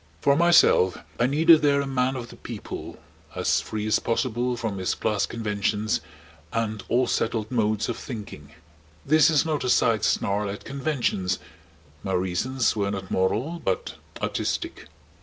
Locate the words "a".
1.79-1.85, 9.63-9.69